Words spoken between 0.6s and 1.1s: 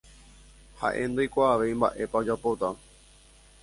ha'e